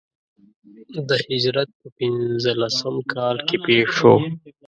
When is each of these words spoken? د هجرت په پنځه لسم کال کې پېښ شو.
د 1.07 1.09
هجرت 1.27 1.69
په 1.79 1.87
پنځه 1.99 2.51
لسم 2.61 2.95
کال 3.13 3.35
کې 3.47 3.57
پېښ 3.65 3.87
شو. 3.97 4.15